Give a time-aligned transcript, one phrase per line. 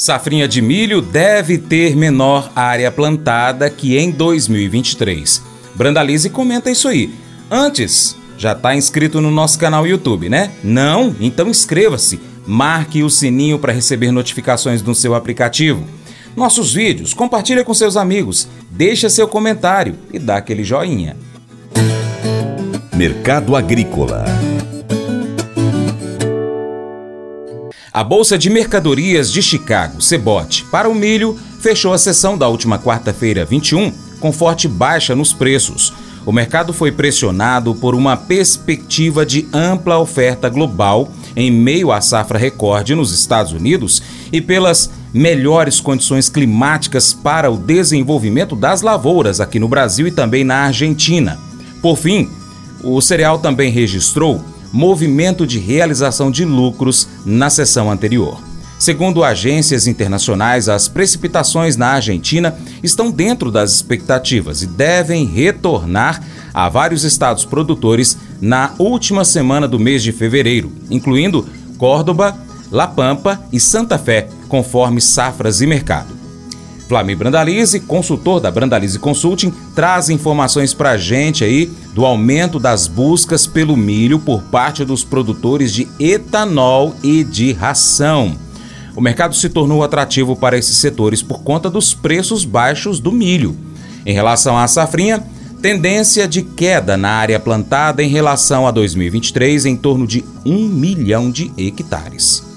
[0.00, 5.42] Safrinha de milho deve ter menor área plantada que em 2023.
[5.74, 7.12] Brandalize comenta isso aí.
[7.50, 10.52] Antes, já está inscrito no nosso canal YouTube, né?
[10.64, 11.14] Não?
[11.20, 12.18] Então inscreva-se.
[12.46, 15.84] Marque o sininho para receber notificações no seu aplicativo.
[16.34, 21.14] Nossos vídeos, compartilhe com seus amigos, deixa seu comentário e dá aquele joinha.
[22.96, 24.24] Mercado Agrícola
[27.92, 32.78] A Bolsa de Mercadorias de Chicago, Cebote, para o milho, fechou a sessão da última
[32.78, 35.92] quarta-feira, 21, com forte baixa nos preços.
[36.24, 42.38] O mercado foi pressionado por uma perspectiva de ampla oferta global em meio à safra
[42.38, 44.00] recorde nos Estados Unidos
[44.32, 50.44] e pelas melhores condições climáticas para o desenvolvimento das lavouras aqui no Brasil e também
[50.44, 51.40] na Argentina.
[51.82, 52.30] Por fim,
[52.84, 58.40] o cereal também registrou movimento de realização de lucros na sessão anterior.
[58.78, 66.22] Segundo agências internacionais, as precipitações na Argentina estão dentro das expectativas e devem retornar
[66.54, 72.34] a vários estados produtores na última semana do mês de fevereiro, incluindo Córdoba,
[72.72, 76.19] La Pampa e Santa Fé, conforme safras e mercado.
[76.90, 82.88] Flamir Brandalize, consultor da Brandalize Consulting, traz informações para a gente aí do aumento das
[82.88, 88.36] buscas pelo milho por parte dos produtores de etanol e de ração.
[88.96, 93.56] O mercado se tornou atrativo para esses setores por conta dos preços baixos do milho.
[94.04, 95.22] Em relação à safrinha,
[95.62, 101.30] tendência de queda na área plantada em relação a 2023 em torno de 1 milhão
[101.30, 102.49] de hectares.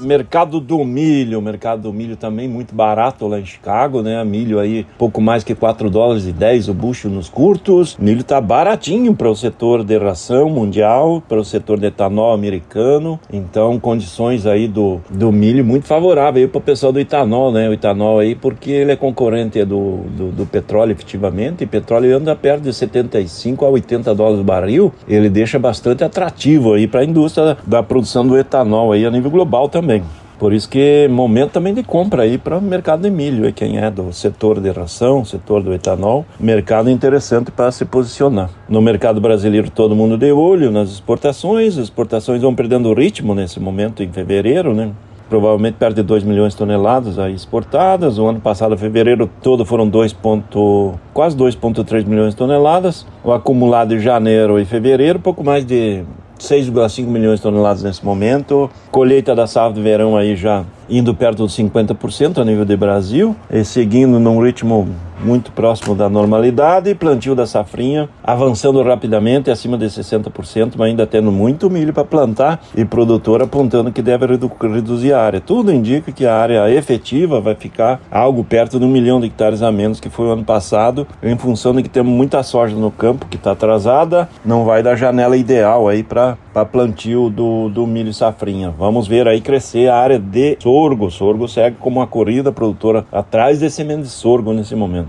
[0.00, 4.22] Mercado do milho, mercado do milho também muito barato lá em Chicago, né?
[4.24, 7.96] Milho aí pouco mais que 4 dólares e 10 o bucho nos curtos.
[7.98, 13.18] Milho tá baratinho para o setor de ração mundial, para o setor de etanol americano.
[13.32, 17.68] Então, condições aí do, do milho muito favorável aí para o pessoal do etanol, né?
[17.68, 21.64] O etanol aí, porque ele é concorrente do, do, do petróleo, efetivamente.
[21.64, 24.92] E petróleo anda perto de 75 a 80 dólares o barril.
[25.08, 29.30] Ele deixa bastante atrativo aí para a indústria da produção do etanol aí a nível
[29.30, 30.02] global também também.
[30.38, 33.78] Por isso que momento também de compra aí para o mercado de milho, e quem
[33.78, 38.50] é do setor de ração, setor do etanol, mercado interessante para se posicionar.
[38.68, 43.58] No mercado brasileiro todo mundo de olho nas exportações, as exportações vão perdendo ritmo nesse
[43.58, 44.90] momento em fevereiro, né?
[45.28, 48.18] Provavelmente perto de 2 milhões de toneladas aí exportadas.
[48.18, 53.04] O ano passado, fevereiro todo, foram 2 ponto, quase 2,3 milhões de toneladas.
[53.24, 56.04] O acumulado de janeiro e fevereiro, pouco mais de
[56.38, 58.70] 6,5 milhões de toneladas nesse momento.
[58.90, 63.34] Colheita da safra de verão aí já indo perto dos 50% a nível de Brasil,
[63.64, 64.88] seguindo num ritmo
[65.22, 71.32] muito próximo da normalidade, plantio da safrinha avançando rapidamente acima de 60%, mas ainda tendo
[71.32, 75.40] muito milho para plantar e produtor apontando que deve redu reduzir a área.
[75.40, 79.62] Tudo indica que a área efetiva vai ficar algo perto de um milhão de hectares
[79.62, 82.90] a menos que foi o ano passado, em função de que temos muita soja no
[82.90, 88.12] campo que está atrasada, não vai dar janela ideal aí para plantio do, do milho
[88.12, 88.70] safrinha.
[88.70, 91.10] Vamos ver aí crescer a área de sorgo.
[91.10, 95.08] Sorgo segue como uma corrida produtora atrás de semente de sorgo nesse momento.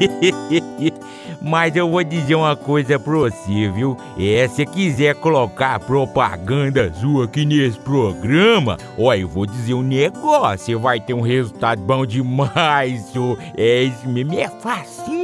[1.40, 3.96] Mas eu vou dizer uma coisa pra você, viu?
[4.18, 10.58] É, se quiser colocar propaganda sua aqui nesse programa, ó, eu vou dizer um negócio,
[10.58, 13.38] você vai ter um resultado bom demais, senhor.
[13.56, 15.23] É isso mesmo, é facinho,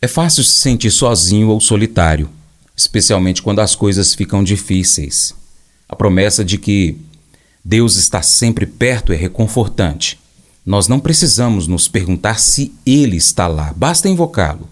[0.00, 2.30] é fácil se sentir sozinho ou solitário,
[2.76, 5.34] especialmente quando as coisas ficam difíceis.
[5.88, 6.96] A promessa de que
[7.64, 10.18] Deus está sempre perto é reconfortante.
[10.64, 14.68] Nós não precisamos nos perguntar se Ele está lá, basta invocá-lo.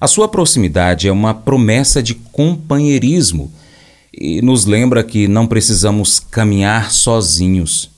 [0.00, 3.52] A sua proximidade é uma promessa de companheirismo
[4.12, 7.90] e nos lembra que não precisamos caminhar sozinhos.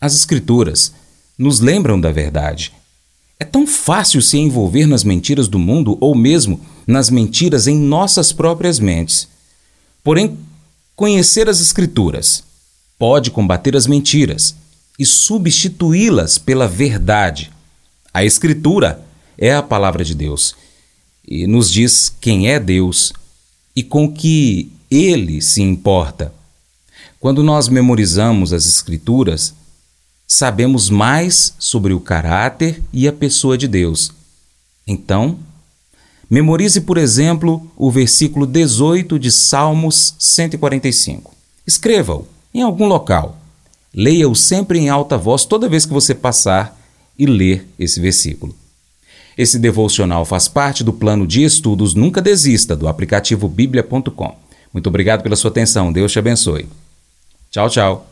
[0.00, 0.92] As Escrituras
[1.38, 2.72] nos lembram da verdade.
[3.42, 8.32] É tão fácil se envolver nas mentiras do mundo ou mesmo nas mentiras em nossas
[8.32, 9.26] próprias mentes.
[10.04, 10.38] Porém,
[10.94, 12.44] conhecer as Escrituras
[12.96, 14.54] pode combater as mentiras
[14.96, 17.50] e substituí-las pela verdade.
[18.14, 19.04] A Escritura
[19.36, 20.54] é a palavra de Deus
[21.26, 23.12] e nos diz quem é Deus
[23.74, 26.32] e com que ele se importa.
[27.18, 29.52] Quando nós memorizamos as Escrituras,
[30.32, 34.10] sabemos mais sobre o caráter e a pessoa de Deus.
[34.86, 35.38] Então,
[36.28, 41.34] memorize, por exemplo, o versículo 18 de Salmos 145.
[41.66, 43.36] Escreva-o em algum local.
[43.94, 46.80] Leia-o sempre em alta voz toda vez que você passar
[47.18, 48.56] e ler esse versículo.
[49.36, 54.34] Esse devocional faz parte do plano de estudos Nunca Desista do aplicativo bíblia.com.
[54.72, 55.92] Muito obrigado pela sua atenção.
[55.92, 56.66] Deus te abençoe.
[57.50, 58.11] Tchau, tchau.